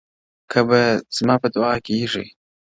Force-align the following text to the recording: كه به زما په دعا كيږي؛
كه 0.51 0.59
به 0.67 0.81
زما 1.17 1.35
په 1.41 1.47
دعا 1.55 1.73
كيږي؛ 1.85 2.25